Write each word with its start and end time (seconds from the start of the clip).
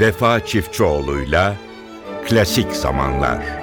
Vefa 0.00 0.46
Çiftçioğlu'yla 0.46 1.56
Klasik 2.28 2.72
Zamanlar 2.72 3.62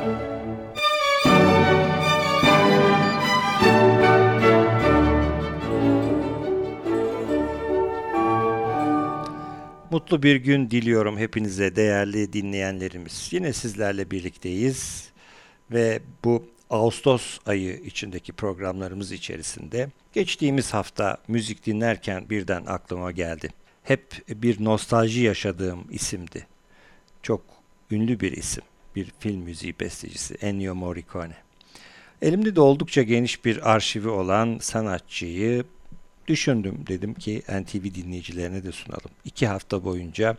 Mutlu 9.91 10.23
bir 10.23 10.35
gün 10.35 10.69
diliyorum 10.69 11.17
hepinize 11.17 11.75
değerli 11.75 12.33
dinleyenlerimiz. 12.33 13.29
Yine 13.31 13.53
sizlerle 13.53 14.11
birlikteyiz 14.11 15.09
ve 15.71 15.99
bu 16.23 16.45
Ağustos 16.69 17.39
ayı 17.45 17.75
içindeki 17.75 18.33
programlarımız 18.33 19.11
içerisinde 19.11 19.89
geçtiğimiz 20.13 20.73
hafta 20.73 21.17
müzik 21.27 21.65
dinlerken 21.65 22.29
birden 22.29 22.63
aklıma 22.65 23.11
geldi. 23.11 23.62
Hep 23.83 24.27
bir 24.29 24.63
nostalji 24.63 25.21
yaşadığım 25.21 25.85
isimdi. 25.89 26.47
Çok 27.23 27.41
ünlü 27.91 28.19
bir 28.19 28.31
isim, 28.31 28.63
bir 28.95 29.13
film 29.19 29.41
müziği 29.41 29.75
bestecisi 29.79 30.33
Ennio 30.33 30.75
Morricone. 30.75 31.35
Elimde 32.21 32.55
de 32.55 32.61
oldukça 32.61 33.01
geniş 33.01 33.45
bir 33.45 33.71
arşivi 33.71 34.09
olan 34.09 34.57
sanatçıyı 34.61 35.63
düşündüm. 36.27 36.85
Dedim 36.87 37.13
ki 37.13 37.41
NTV 37.49 37.83
dinleyicilerine 37.83 38.63
de 38.63 38.71
sunalım. 38.71 39.11
İki 39.25 39.47
hafta 39.47 39.83
boyunca 39.83 40.37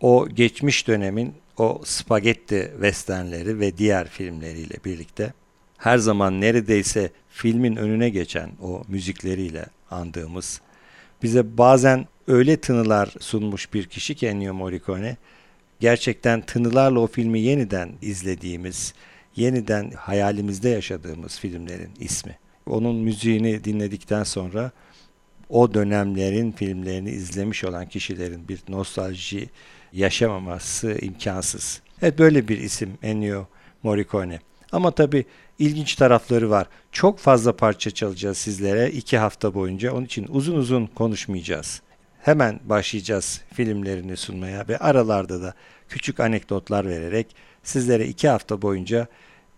o 0.00 0.28
geçmiş 0.28 0.88
dönemin 0.88 1.34
o 1.56 1.82
spagetti 1.84 2.68
westernleri 2.72 3.60
ve 3.60 3.78
diğer 3.78 4.08
filmleriyle 4.08 4.74
birlikte 4.84 5.32
her 5.78 5.98
zaman 5.98 6.40
neredeyse 6.40 7.10
filmin 7.28 7.76
önüne 7.76 8.08
geçen 8.08 8.50
o 8.62 8.82
müzikleriyle 8.88 9.66
andığımız 9.90 10.60
bize 11.22 11.58
bazen 11.58 12.06
öyle 12.26 12.56
tınılar 12.56 13.14
sunmuş 13.20 13.74
bir 13.74 13.86
kişi 13.86 14.14
ki 14.14 14.26
Ennio 14.26 14.54
Morricone 14.54 15.16
gerçekten 15.80 16.40
tınılarla 16.40 17.00
o 17.00 17.06
filmi 17.06 17.40
yeniden 17.40 17.92
izlediğimiz, 18.02 18.94
yeniden 19.36 19.90
hayalimizde 19.90 20.68
yaşadığımız 20.68 21.38
filmlerin 21.38 21.90
ismi. 22.00 22.38
Onun 22.66 22.96
müziğini 22.96 23.64
dinledikten 23.64 24.22
sonra 24.22 24.70
o 25.48 25.74
dönemlerin 25.74 26.52
filmlerini 26.52 27.10
izlemiş 27.10 27.64
olan 27.64 27.86
kişilerin 27.88 28.48
bir 28.48 28.60
nostalji 28.68 29.48
yaşamaması 29.92 30.98
imkansız. 31.02 31.80
Evet 32.02 32.18
böyle 32.18 32.48
bir 32.48 32.58
isim 32.58 32.98
Ennio 33.02 33.46
Morricone. 33.82 34.40
Ama 34.72 34.90
tabii 34.90 35.24
ilginç 35.58 35.94
tarafları 35.94 36.50
var. 36.50 36.66
Çok 36.92 37.18
fazla 37.18 37.56
parça 37.56 37.90
çalacağız 37.90 38.38
sizlere 38.38 38.90
iki 38.90 39.18
hafta 39.18 39.54
boyunca. 39.54 39.92
Onun 39.92 40.04
için 40.04 40.26
uzun 40.30 40.56
uzun 40.56 40.86
konuşmayacağız. 40.86 41.82
Hemen 42.22 42.60
başlayacağız 42.64 43.40
filmlerini 43.54 44.16
sunmaya 44.16 44.68
ve 44.68 44.78
aralarda 44.78 45.42
da 45.42 45.54
küçük 45.88 46.20
anekdotlar 46.20 46.88
vererek 46.88 47.36
sizlere 47.62 48.06
iki 48.06 48.28
hafta 48.28 48.62
boyunca 48.62 49.06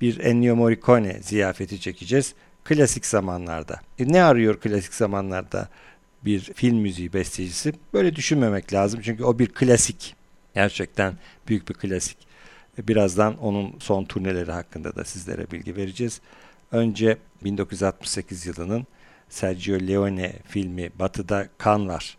bir 0.00 0.20
Ennio 0.20 0.56
Morricone 0.56 1.18
ziyafeti 1.22 1.80
çekeceğiz. 1.80 2.34
Klasik 2.64 3.06
zamanlarda. 3.06 3.80
E 3.98 4.12
ne 4.12 4.22
arıyor 4.22 4.60
klasik 4.60 4.94
zamanlarda 4.94 5.68
bir 6.24 6.40
film 6.40 6.76
müziği 6.76 7.12
bestecisi? 7.12 7.72
Böyle 7.92 8.16
düşünmemek 8.16 8.72
lazım 8.72 9.00
çünkü 9.04 9.24
o 9.24 9.38
bir 9.38 9.46
klasik. 9.46 10.14
Gerçekten 10.54 11.14
büyük 11.48 11.68
bir 11.68 11.74
klasik. 11.74 12.16
Birazdan 12.78 13.38
onun 13.38 13.74
son 13.78 14.04
turneleri 14.04 14.52
hakkında 14.52 14.96
da 14.96 15.04
sizlere 15.04 15.50
bilgi 15.50 15.76
vereceğiz. 15.76 16.20
Önce 16.72 17.18
1968 17.44 18.46
yılının 18.46 18.86
Sergio 19.28 19.80
Leone 19.80 20.32
filmi 20.44 20.90
Batı'da 20.98 21.48
Kan 21.58 21.88
var. 21.88 22.18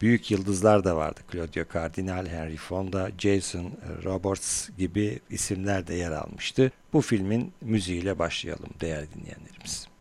Büyük 0.00 0.30
yıldızlar 0.30 0.84
da 0.84 0.96
vardı. 0.96 1.20
Claudio 1.32 1.64
Cardinal, 1.74 2.26
Henry 2.26 2.56
Fonda, 2.56 3.10
Jason 3.18 3.72
Roberts 4.04 4.68
gibi 4.78 5.20
isimler 5.30 5.86
de 5.86 5.94
yer 5.94 6.12
almıştı. 6.12 6.72
Bu 6.92 7.00
filmin 7.00 7.52
müziğiyle 7.60 8.18
başlayalım 8.18 8.70
değerli 8.80 9.08
dinleyenlerimiz. 9.14 9.91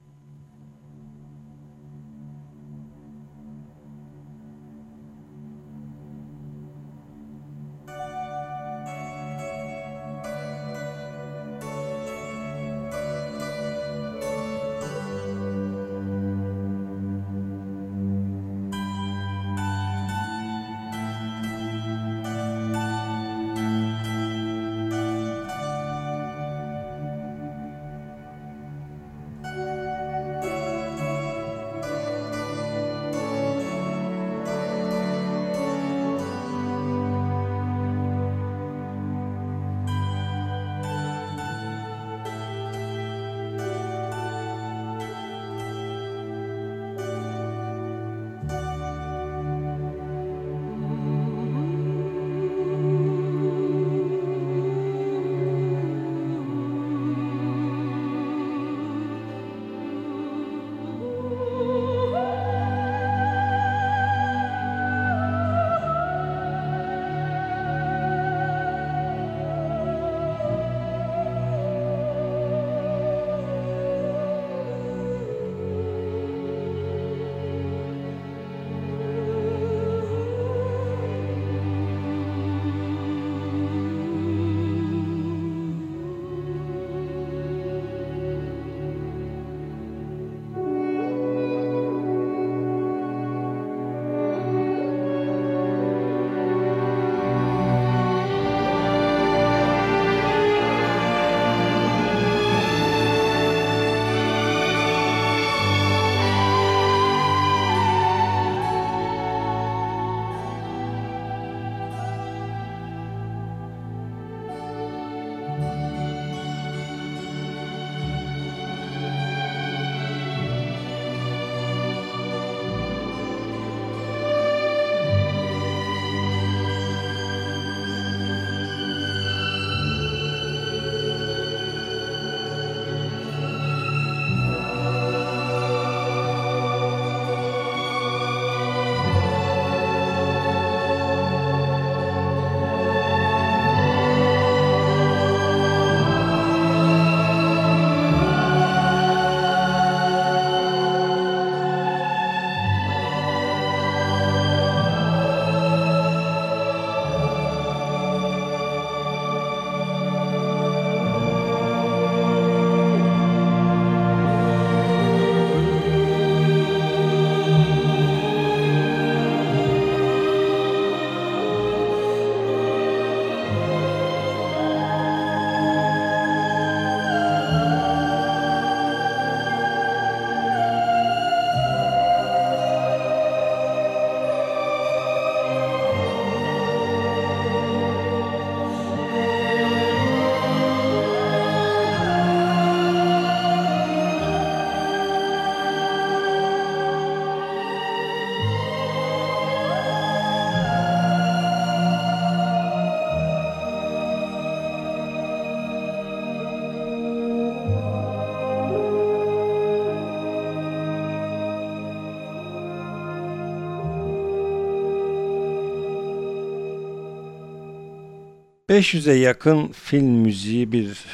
500'e 218.72 219.14
yakın 219.14 219.68
film 219.68 220.06
müziği 220.06 220.72
bir 220.72 221.06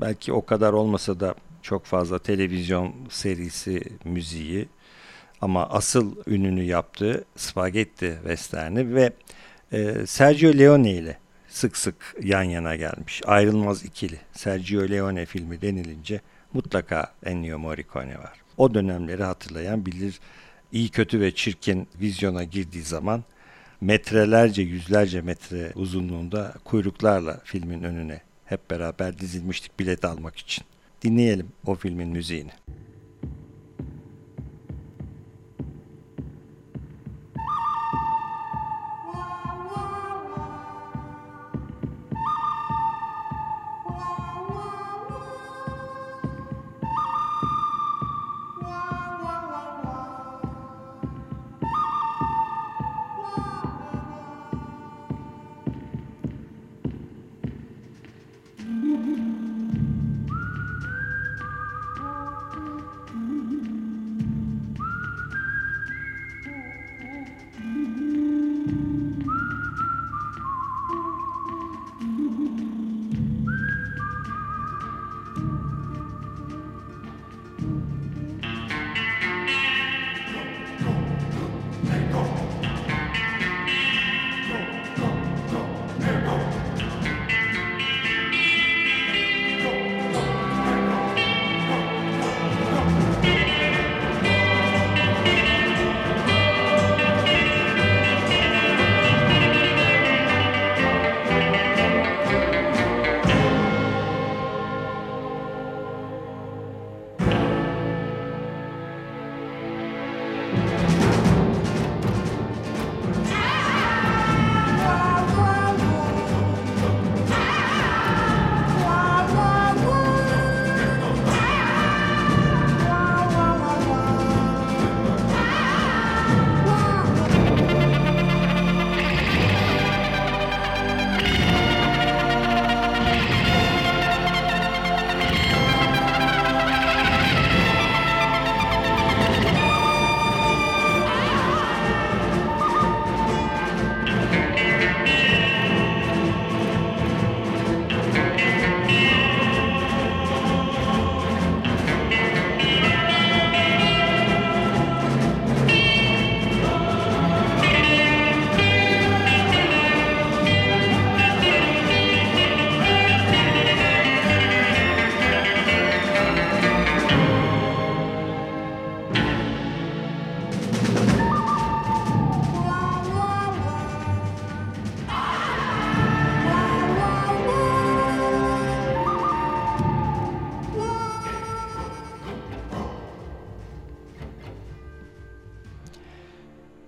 belki 0.00 0.32
o 0.32 0.44
kadar 0.44 0.72
olmasa 0.72 1.20
da 1.20 1.34
çok 1.62 1.84
fazla 1.84 2.18
televizyon 2.18 2.94
serisi 3.10 3.80
müziği 4.04 4.68
ama 5.40 5.68
asıl 5.68 6.16
ününü 6.26 6.62
yaptığı 6.62 7.24
Spaghetti 7.36 8.14
Western'i 8.22 8.94
ve 8.94 9.12
e, 9.72 10.06
Sergio 10.06 10.52
Leone 10.58 10.92
ile 10.92 11.18
sık 11.48 11.76
sık 11.76 12.16
yan 12.22 12.42
yana 12.42 12.76
gelmiş. 12.76 13.22
Ayrılmaz 13.26 13.84
ikili. 13.84 14.18
Sergio 14.32 14.88
Leone 14.88 15.26
filmi 15.26 15.62
denilince 15.62 16.20
mutlaka 16.52 17.14
Ennio 17.24 17.58
Morricone 17.58 18.18
var. 18.18 18.40
O 18.56 18.74
dönemleri 18.74 19.22
hatırlayan 19.22 19.86
bilir. 19.86 20.20
İyi 20.72 20.88
kötü 20.88 21.20
ve 21.20 21.34
çirkin 21.34 21.88
vizyona 22.00 22.44
girdiği 22.44 22.82
zaman 22.82 23.24
metrelerce 23.80 24.62
yüzlerce 24.62 25.20
metre 25.20 25.72
uzunluğunda 25.74 26.54
kuyruklarla 26.64 27.40
filmin 27.44 27.82
önüne 27.82 28.20
hep 28.44 28.70
beraber 28.70 29.18
dizilmiştik 29.18 29.80
bilet 29.80 30.04
almak 30.04 30.36
için. 30.36 30.64
Dinleyelim 31.02 31.48
o 31.66 31.74
filmin 31.74 32.08
müziğini. 32.08 32.52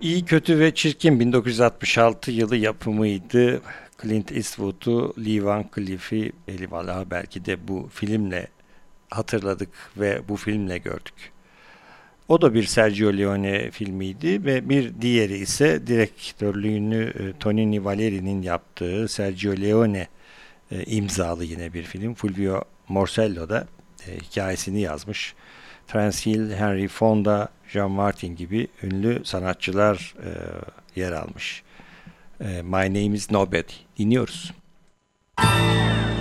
İyi 0.01 0.25
Kötü 0.25 0.59
ve 0.59 0.75
Çirkin 0.75 1.19
1966 1.19 2.31
yılı 2.31 2.55
yapımıydı. 2.55 3.61
Clint 4.01 4.31
Eastwood'u, 4.31 5.13
Lee 5.25 5.43
Van 5.43 5.65
Cleef'i, 5.75 6.31
Eli 6.47 6.71
belki 7.11 7.45
de 7.45 7.67
bu 7.67 7.89
filmle 7.93 8.47
hatırladık 9.09 9.69
ve 9.97 10.21
bu 10.29 10.35
filmle 10.35 10.77
gördük. 10.77 11.31
O 12.27 12.41
da 12.41 12.53
bir 12.53 12.63
Sergio 12.63 13.17
Leone 13.17 13.71
filmiydi 13.71 14.45
ve 14.45 14.69
bir 14.69 15.01
diğeri 15.01 15.37
ise 15.37 15.87
direktörlüğünü 15.87 17.13
e, 17.19 17.39
Tonini 17.39 17.85
Valeri'nin 17.85 18.41
yaptığı 18.41 19.07
Sergio 19.07 19.51
Leone 19.51 20.07
e, 20.71 20.83
imzalı 20.83 21.43
yine 21.43 21.73
bir 21.73 21.83
film. 21.83 22.13
Fulvio 22.13 22.63
Morsello 22.87 23.49
da 23.49 23.67
e, 24.07 24.17
hikayesini 24.17 24.81
yazmış. 24.81 25.35
Transil, 25.91 26.51
Henry 26.51 26.87
Fonda, 26.87 27.49
Jean 27.67 27.91
Martin 27.91 28.35
gibi 28.35 28.67
ünlü 28.83 29.25
sanatçılar 29.25 30.15
e, 30.25 30.29
yer 30.99 31.11
almış. 31.11 31.63
E, 32.41 32.61
My 32.61 32.71
Name 32.71 33.15
is 33.15 33.31
Nobody. 33.31 33.73
Dinliyoruz. 33.97 34.51
Müzik 35.43 36.20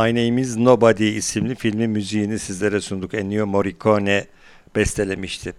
My 0.00 0.14
Name 0.14 0.40
is 0.40 0.56
Nobody 0.56 1.16
isimli 1.16 1.54
filmin 1.54 1.90
müziğini 1.90 2.38
sizlere 2.38 2.80
sunduk. 2.80 3.14
Ennio 3.14 3.46
Morricone 3.46 4.26
bestelemişti. 4.76 5.54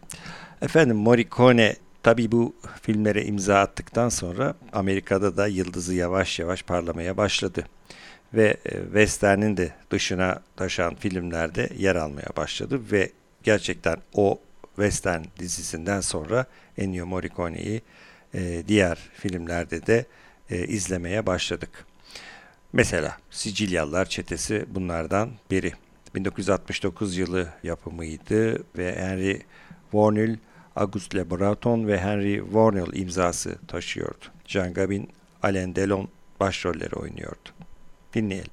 Efendim 0.62 0.98
Morricone 0.98 1.76
tabi 2.04 2.32
bu 2.32 2.56
filmlere 2.82 3.26
imza 3.26 3.60
attıktan 3.60 4.10
sonra 4.10 4.56
Amerika'da 4.74 5.38
da 5.38 5.48
yıldızı 5.48 5.94
yavaş 5.94 6.40
yavaş 6.40 6.64
parlamaya 6.64 7.18
başladı. 7.18 7.66
Ve 8.34 8.58
e, 8.66 8.84
Western'in 8.84 9.58
de 9.58 9.74
dışına 9.92 10.42
taşan 10.56 10.96
filmlerde 10.96 11.70
yer 11.78 11.96
almaya 11.96 12.30
başladı 12.38 12.82
ve 12.92 13.12
gerçekten 13.44 13.98
o 14.14 14.40
Western 14.76 15.24
dizisinden 15.40 16.02
sonra 16.02 16.46
Ennio 16.78 17.06
Morricone'yi 17.06 17.82
e, 18.34 18.64
diğer 18.68 18.98
filmlerde 19.14 19.88
de 19.88 20.06
e, 20.50 20.68
izlemeye 20.68 21.26
başladık. 21.26 21.91
Mesela 22.74 23.18
Sicilyalılar 23.30 24.06
Çetesi 24.06 24.66
bunlardan 24.70 25.30
biri. 25.52 25.74
1969 26.16 27.18
yılı 27.18 27.48
yapımıydı 27.64 28.64
ve 28.78 28.96
Henry 28.96 29.42
Warnell, 29.92 30.38
Auguste 30.76 31.18
Le 31.18 31.32
Breton 31.32 31.88
ve 31.88 32.00
Henry 32.00 32.42
Warnell 32.44 32.94
imzası 32.94 33.56
taşıyordu. 33.68 34.26
Jean 34.46 34.74
Gabin, 34.74 35.10
Alain 35.44 35.76
Delon 35.76 36.10
başrolleri 36.40 36.96
oynuyordu. 36.96 37.50
Dinleyelim. 38.14 38.52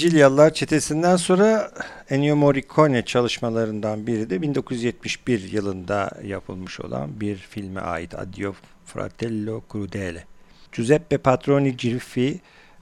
Sicilyalılar 0.00 0.54
çetesinden 0.54 1.16
sonra 1.16 1.70
Ennio 2.10 2.36
Morricone 2.36 3.04
çalışmalarından 3.04 4.06
biri 4.06 4.30
de 4.30 4.42
1971 4.42 5.52
yılında 5.52 6.10
yapılmış 6.24 6.80
olan 6.80 7.20
bir 7.20 7.36
filme 7.36 7.80
ait 7.80 8.14
Addio 8.14 8.54
Fratello 8.84 9.62
Crudele. 9.72 10.24
Giuseppe 10.72 11.18
Patroni 11.18 11.76
Giriffi 11.76 12.40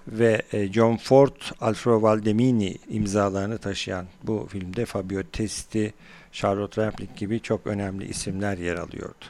ve 0.09 0.43
e, 0.53 0.73
John 0.73 0.97
Ford, 0.97 1.37
Alfredo 1.61 2.03
Valdemini 2.03 2.79
imzalarını 2.89 3.59
taşıyan 3.59 4.07
bu 4.23 4.49
filmde 4.51 4.87
Fabio 4.87 5.23
Testi, 5.23 5.95
Charlotte 6.33 6.83
Rampling 6.83 7.17
gibi 7.17 7.41
çok 7.41 7.67
önemli 7.67 8.09
isimler 8.09 8.59
yer 8.59 8.77
alıyordu. 8.77 9.25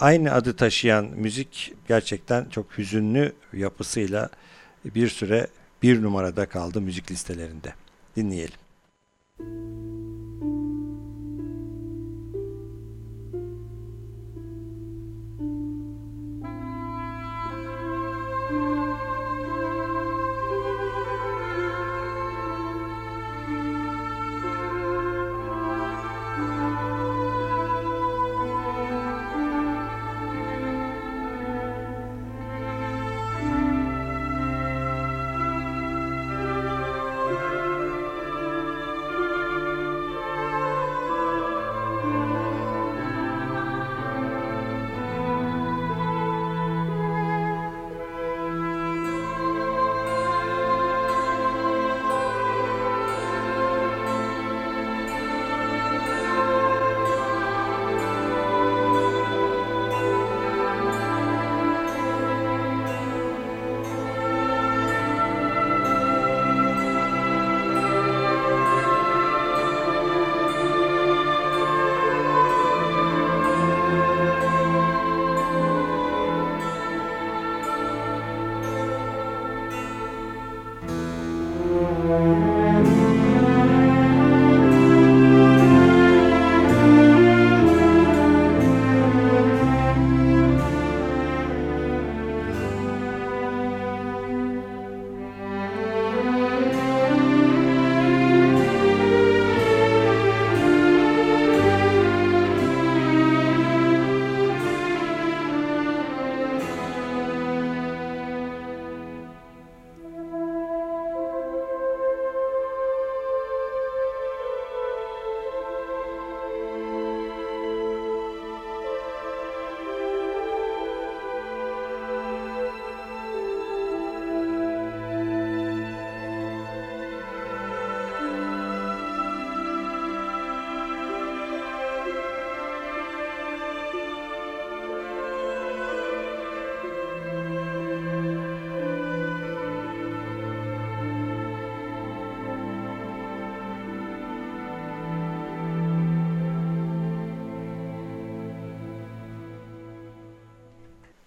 Aynı 0.00 0.32
adı 0.32 0.56
taşıyan 0.56 1.04
müzik 1.04 1.72
gerçekten 1.88 2.44
çok 2.44 2.78
hüzünlü 2.78 3.32
yapısıyla 3.52 4.28
bir 4.84 5.08
süre 5.08 5.46
bir 5.86 6.02
numarada 6.02 6.46
kaldı 6.46 6.80
müzik 6.80 7.10
listelerinde. 7.10 7.74
Dinleyelim. 8.16 8.58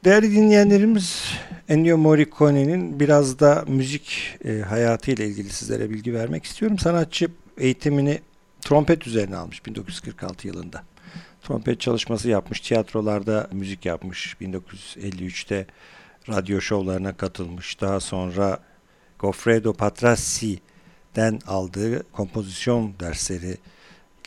Değerli 0.03 0.31
dinleyenlerimiz 0.31 1.33
Ennio 1.69 1.97
Morricone'nin 1.97 2.99
biraz 2.99 3.39
da 3.39 3.65
müzik 3.67 4.38
e, 4.45 4.59
hayatıyla 4.59 5.25
ilgili 5.25 5.49
sizlere 5.49 5.89
bilgi 5.89 6.13
vermek 6.13 6.43
istiyorum. 6.43 6.79
Sanatçı 6.79 7.31
eğitimini 7.57 8.19
trompet 8.62 9.07
üzerine 9.07 9.35
almış 9.35 9.65
1946 9.65 10.47
yılında. 10.47 10.83
Trompet 11.41 11.81
çalışması 11.81 12.29
yapmış, 12.29 12.59
tiyatrolarda 12.59 13.49
müzik 13.51 13.85
yapmış. 13.85 14.35
1953'te 14.41 15.65
radyo 16.29 16.62
şovlarına 16.62 17.17
katılmış. 17.17 17.81
Daha 17.81 17.99
sonra 17.99 18.59
Goffredo 19.19 19.73
Patrassi'den 19.73 21.39
aldığı 21.47 22.12
kompozisyon 22.12 22.93
dersleri 22.99 23.57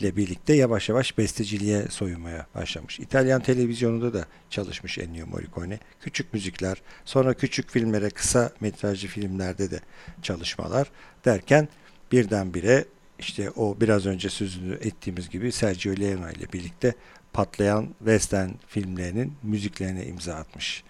ile 0.02 0.16
birlikte 0.16 0.54
yavaş 0.54 0.88
yavaş 0.88 1.18
besteciliğe 1.18 1.86
soyunmaya 1.90 2.46
başlamış. 2.54 3.00
İtalyan 3.00 3.42
televizyonunda 3.42 4.14
da 4.14 4.26
çalışmış 4.50 4.98
Ennio 4.98 5.26
Morricone. 5.26 5.78
Küçük 6.00 6.34
müzikler, 6.34 6.82
sonra 7.04 7.34
küçük 7.34 7.70
filmlere, 7.70 8.10
kısa 8.10 8.52
metrajlı 8.60 9.08
filmlerde 9.08 9.70
de 9.70 9.80
çalışmalar 10.22 10.90
derken 11.24 11.68
birdenbire 12.12 12.84
işte 13.18 13.50
o 13.50 13.76
biraz 13.80 14.06
önce 14.06 14.28
sözünü 14.28 14.74
ettiğimiz 14.74 15.30
gibi 15.30 15.52
Sergio 15.52 15.92
Leone 15.92 16.32
ile 16.32 16.52
birlikte 16.52 16.94
patlayan 17.32 17.88
western 17.98 18.50
filmlerinin 18.66 19.32
müziklerine 19.42 20.06
imza 20.06 20.34
atmış. 20.34 20.84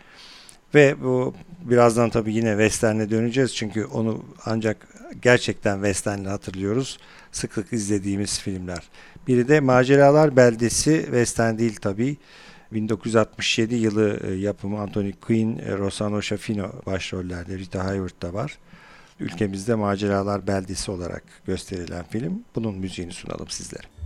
Ve 0.75 1.03
bu 1.03 1.35
birazdan 1.61 2.11
tabii 2.11 2.35
yine 2.35 2.51
western'e 2.51 3.11
döneceğiz 3.11 3.55
çünkü 3.55 3.85
onu 3.85 4.25
ancak 4.44 4.88
gerçekten 5.22 5.75
western'le 5.75 6.25
hatırlıyoruz. 6.25 6.98
Sık 7.33 7.53
sık 7.53 7.72
izlediğimiz 7.72 8.40
filmler. 8.40 8.83
Biri 9.29 9.48
de 9.48 9.61
Maceralar 9.61 10.37
Beldesi 10.37 11.03
western 11.05 11.59
değil 11.59 11.77
tabii. 11.77 12.16
1967 12.72 13.75
yılı 13.75 14.20
e, 14.27 14.35
yapımı 14.35 14.81
Anthony 14.81 15.12
Quinn, 15.12 15.59
e, 15.59 15.79
Rossano 15.79 16.22
Schaffino 16.22 16.72
başrollerde 16.87 17.59
Rita 17.59 17.85
Hayworth 17.85 18.22
da 18.22 18.35
var. 18.35 18.59
Ülkemizde 19.20 19.75
Maceralar 19.75 20.46
Beldesi 20.46 20.90
olarak 20.90 21.22
gösterilen 21.46 22.05
film. 22.11 22.44
Bunun 22.55 22.79
müziğini 22.79 23.12
sunalım 23.12 23.48
sizlere. 23.48 24.01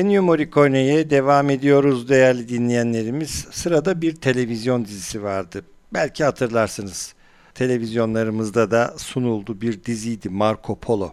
Ennio 0.00 0.22
Morricone'ye 0.22 1.10
devam 1.10 1.50
ediyoruz 1.50 2.08
değerli 2.08 2.48
dinleyenlerimiz. 2.48 3.30
Sırada 3.50 4.02
bir 4.02 4.16
televizyon 4.16 4.84
dizisi 4.84 5.22
vardı. 5.22 5.64
Belki 5.92 6.24
hatırlarsınız. 6.24 7.14
Televizyonlarımızda 7.54 8.70
da 8.70 8.94
sunuldu 8.98 9.60
bir 9.60 9.84
diziydi 9.84 10.28
Marco 10.28 10.78
Polo. 10.78 11.12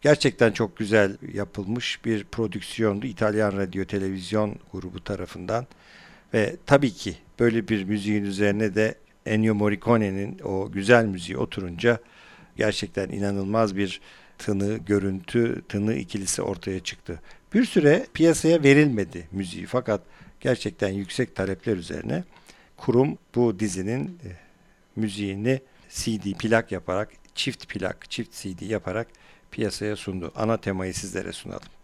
Gerçekten 0.00 0.52
çok 0.52 0.76
güzel 0.76 1.16
yapılmış 1.32 2.04
bir 2.04 2.24
prodüksiyondu 2.24 3.06
İtalyan 3.06 3.52
Radyo 3.52 3.84
Televizyon 3.84 4.56
grubu 4.72 5.04
tarafından. 5.04 5.66
Ve 6.34 6.56
tabii 6.66 6.92
ki 6.92 7.14
böyle 7.38 7.68
bir 7.68 7.84
müziğin 7.84 8.24
üzerine 8.24 8.74
de 8.74 8.94
Ennio 9.26 9.54
Morricone'nin 9.54 10.38
o 10.38 10.72
güzel 10.72 11.04
müziği 11.04 11.38
oturunca 11.38 11.98
gerçekten 12.56 13.08
inanılmaz 13.08 13.76
bir 13.76 14.00
tını, 14.38 14.76
görüntü, 14.76 15.62
tını 15.68 15.94
ikilisi 15.94 16.42
ortaya 16.42 16.80
çıktı. 16.80 17.20
Bir 17.56 17.64
süre 17.64 18.06
piyasaya 18.14 18.62
verilmedi 18.62 19.28
müziği 19.32 19.66
fakat 19.66 20.00
gerçekten 20.40 20.88
yüksek 20.88 21.36
talepler 21.36 21.76
üzerine 21.76 22.24
kurum 22.76 23.18
bu 23.34 23.58
dizinin 23.58 24.04
e, 24.24 24.28
müziğini 24.96 25.60
CD 25.88 26.32
plak 26.38 26.72
yaparak, 26.72 27.12
çift 27.34 27.68
plak, 27.68 28.10
çift 28.10 28.32
CD 28.32 28.62
yaparak 28.62 29.08
piyasaya 29.50 29.96
sundu. 29.96 30.32
Ana 30.34 30.56
temayı 30.56 30.94
sizlere 30.94 31.32
sunalım. 31.32 31.75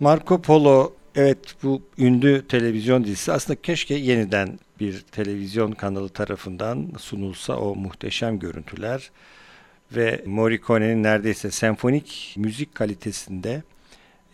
Marco 0.00 0.42
Polo 0.42 0.92
evet 1.14 1.56
bu 1.62 1.82
ünlü 1.98 2.46
televizyon 2.48 3.04
dizisi 3.04 3.32
aslında 3.32 3.62
keşke 3.62 3.94
yeniden 3.94 4.58
bir 4.80 5.00
televizyon 5.00 5.72
kanalı 5.72 6.08
tarafından 6.08 6.92
sunulsa 6.98 7.56
o 7.56 7.74
muhteşem 7.74 8.38
görüntüler 8.38 9.10
ve 9.96 10.24
Morricone'nin 10.26 11.02
neredeyse 11.02 11.50
senfonik 11.50 12.34
müzik 12.38 12.74
kalitesinde 12.74 13.62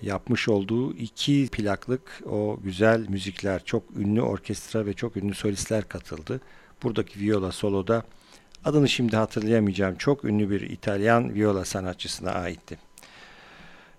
yapmış 0.02 0.48
olduğu 0.48 0.94
iki 0.94 1.48
plaklık 1.52 2.22
o 2.26 2.58
güzel 2.64 3.08
müzikler 3.08 3.64
çok 3.64 3.96
ünlü 3.96 4.22
orkestra 4.22 4.86
ve 4.86 4.92
çok 4.92 5.16
ünlü 5.16 5.34
solistler 5.34 5.88
katıldı. 5.88 6.40
Buradaki 6.82 7.20
viola 7.20 7.52
soloda 7.52 8.02
adını 8.64 8.88
şimdi 8.88 9.16
hatırlayamayacağım 9.16 9.96
çok 9.96 10.24
ünlü 10.24 10.50
bir 10.50 10.60
İtalyan 10.60 11.34
viola 11.34 11.64
sanatçısına 11.64 12.30
aitti. 12.30 12.85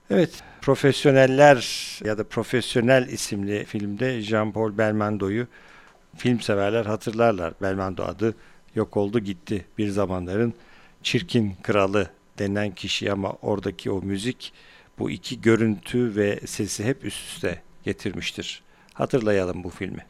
Evet, 0.10 0.43
Profesyoneller 0.62 2.00
ya 2.06 2.17
da 2.17 2.24
Profesyonel 2.24 3.08
isimli 3.08 3.65
filmde 3.65 4.22
Jean-Paul 4.22 4.78
Belmondo'yu 4.78 5.48
film 6.17 6.41
severler 6.41 6.86
hatırlarlar. 6.86 7.54
Belmondo 7.62 8.04
adı 8.04 8.36
yok 8.76 8.98
oldu 8.98 9.20
gitti 9.20 9.65
bir 9.78 9.89
zamanların 9.89 10.54
çirkin 11.04 11.56
kralı 11.63 12.10
denen 12.39 12.76
kişi 12.76 13.12
ama 13.12 13.34
oradaki 13.41 13.91
o 13.91 14.02
müzik 14.02 14.54
bu 15.00 15.12
iki 15.12 15.41
görüntü 15.41 16.15
ve 16.15 16.39
sesi 16.46 16.86
hep 16.86 17.06
üst 17.06 17.28
üste 17.28 17.62
getirmiştir. 17.84 18.63
Hatırlayalım 18.93 19.63
bu 19.63 19.70
filmi. 19.70 20.06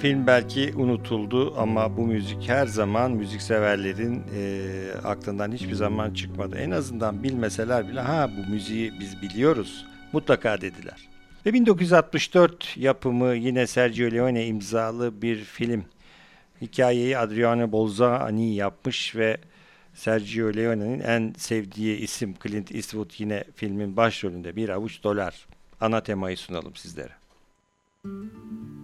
Film 0.00 0.26
belki 0.26 0.72
unutuldu 0.76 1.54
ama 1.58 1.96
bu 1.96 2.06
müzik 2.06 2.48
her 2.48 2.66
zaman 2.66 3.12
müzikseverlerin 3.12 4.22
e, 4.34 4.72
aklından 5.04 5.52
hiçbir 5.52 5.74
zaman 5.74 6.14
çıkmadı. 6.14 6.58
En 6.58 6.70
azından 6.70 7.22
bilmeseler 7.22 7.88
bile 7.88 8.00
ha 8.00 8.30
bu 8.36 8.50
müziği 8.50 8.92
biz 9.00 9.22
biliyoruz 9.22 9.86
mutlaka 10.12 10.60
dediler. 10.60 11.08
Ve 11.46 11.52
1964 11.52 12.76
yapımı 12.76 13.34
yine 13.34 13.66
Sergio 13.66 14.12
Leone 14.12 14.46
imzalı 14.46 15.22
bir 15.22 15.36
film. 15.36 15.84
Hikayeyi 16.60 17.18
Adriano 17.18 17.72
Bolzani 17.72 18.54
yapmış 18.54 19.16
ve 19.16 19.38
Sergio 19.94 20.54
Leone'nin 20.54 21.00
en 21.00 21.34
sevdiği 21.38 21.98
isim 21.98 22.34
Clint 22.42 22.74
Eastwood 22.74 23.10
yine 23.18 23.44
filmin 23.56 23.96
başrolünde 23.96 24.56
bir 24.56 24.68
avuç 24.68 25.02
dolar. 25.02 25.46
Ana 25.80 26.02
temayı 26.02 26.36
sunalım 26.36 26.76
sizlere. 26.76 27.12
Müzik 28.04 28.79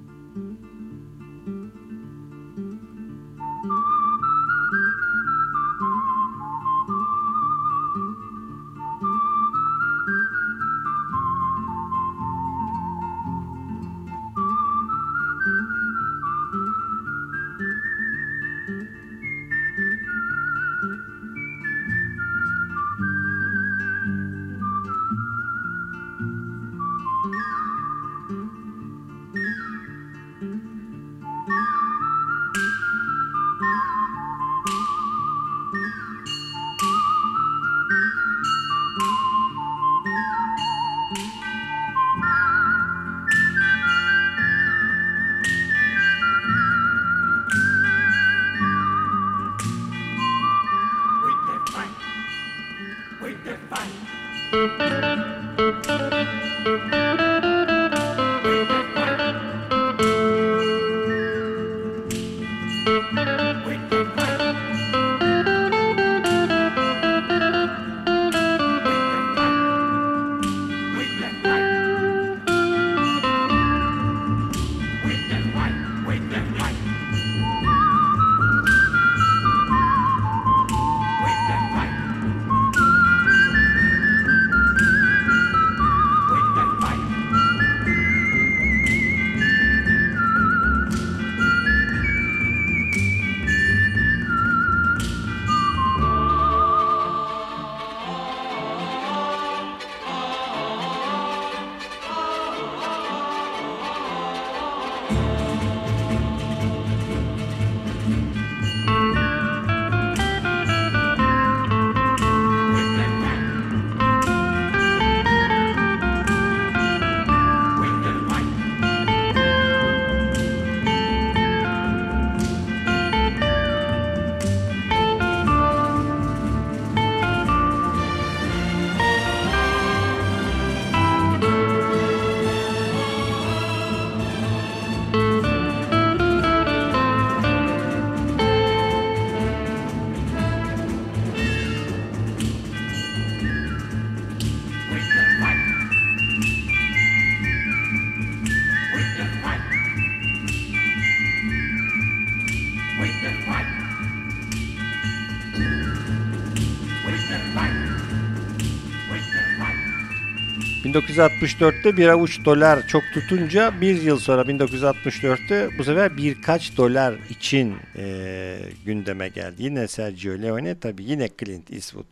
...1964'te 160.96 161.96
bir 161.96 162.08
avuç 162.08 162.44
dolar 162.44 162.86
çok 162.86 163.02
tutunca... 163.14 163.80
...bir 163.80 164.02
yıl 164.02 164.18
sonra 164.18 164.42
1964'te... 164.42 165.78
...bu 165.78 165.84
sefer 165.84 166.16
birkaç 166.16 166.76
dolar 166.76 167.14
için 167.30 167.76
e, 167.96 168.58
gündeme 168.84 169.28
geldi. 169.28 169.62
Yine 169.62 169.88
Sergio 169.88 170.42
Leone 170.42 170.80
tabii 170.80 171.04
yine 171.04 171.28
Clint 171.38 171.72
Eastwood. 171.72 172.06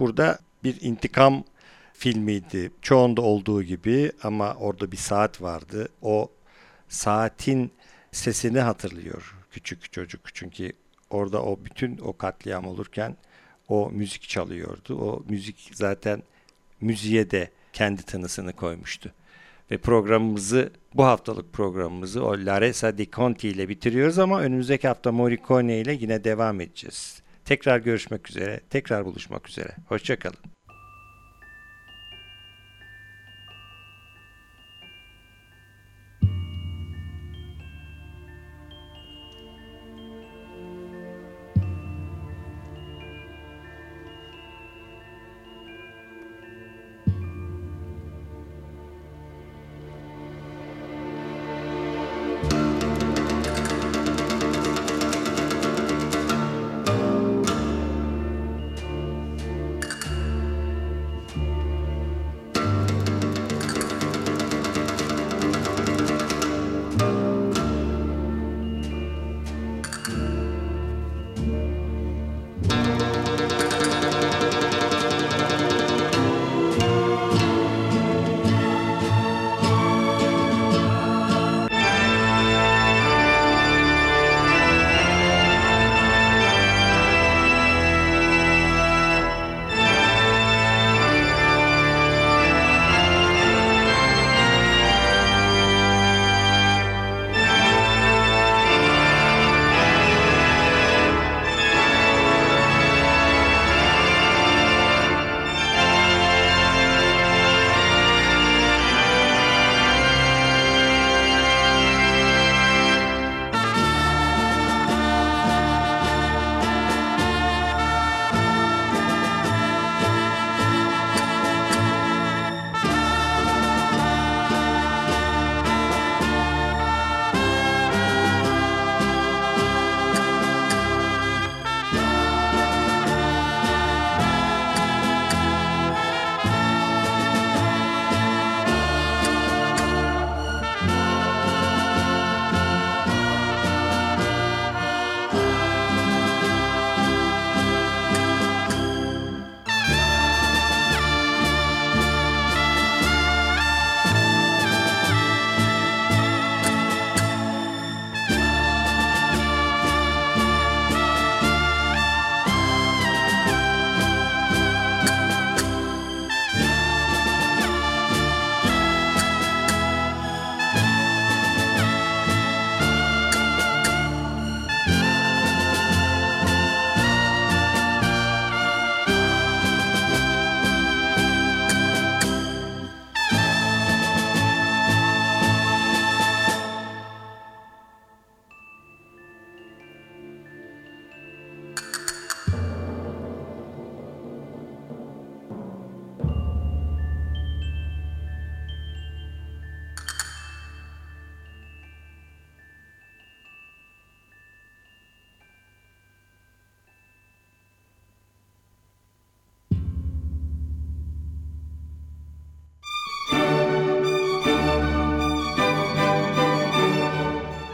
Burada 0.00 0.38
bir 0.64 0.76
intikam 0.80 1.44
filmiydi. 1.92 2.70
Çoğunda 2.82 3.22
olduğu 3.22 3.62
gibi 3.62 4.12
ama 4.22 4.54
orada 4.54 4.92
bir 4.92 4.96
saat 4.96 5.42
vardı. 5.42 5.88
O 6.02 6.30
saatin 6.88 7.70
sesini 8.12 8.60
hatırlıyor 8.60 9.34
küçük 9.50 9.92
çocuk. 9.92 10.20
Çünkü 10.34 10.72
orada 11.10 11.42
o 11.42 11.58
bütün 11.64 11.98
o 11.98 12.16
katliam 12.16 12.66
olurken 12.66 13.16
o 13.68 13.90
müzik 13.90 14.22
çalıyordu. 14.22 14.98
O 14.98 15.22
müzik 15.28 15.70
zaten 15.72 16.22
müziğe 16.80 17.30
de 17.30 17.50
kendi 17.72 18.02
tanısını 18.02 18.52
koymuştu. 18.52 19.12
Ve 19.70 19.78
programımızı, 19.78 20.72
bu 20.94 21.04
haftalık 21.04 21.52
programımızı 21.52 22.24
o 22.24 22.32
Laresa 22.32 22.98
Di 22.98 23.10
Conti 23.10 23.48
ile 23.48 23.68
bitiriyoruz 23.68 24.18
ama 24.18 24.40
önümüzdeki 24.40 24.88
hafta 24.88 25.12
Morricone 25.12 25.80
ile 25.80 25.92
yine 25.92 26.24
devam 26.24 26.60
edeceğiz. 26.60 27.22
Tekrar 27.44 27.78
görüşmek 27.78 28.30
üzere, 28.30 28.60
tekrar 28.70 29.04
buluşmak 29.04 29.48
üzere. 29.48 29.76
Hoşçakalın. 29.86 30.51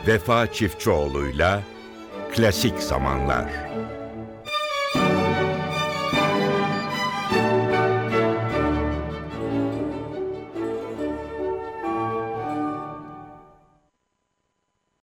Vefa 0.09 0.53
Çiftçioğlu'yla 0.53 1.63
Klasik 2.35 2.79
Zamanlar. 2.79 3.68